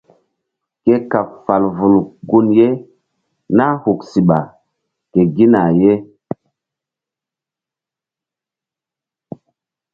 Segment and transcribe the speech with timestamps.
[0.83, 1.95] Ke kaɓ fal vul
[2.29, 2.67] gun ye
[3.57, 4.39] nah huk siɓa
[5.11, 5.93] ke gina ye.